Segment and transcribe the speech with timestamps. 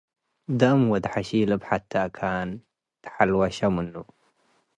[0.59, 2.49] ደአም ወድ-ሐሺል እብ ሐቴ' አካን
[3.03, 3.93] ተሐልወሸ ምኑ'"።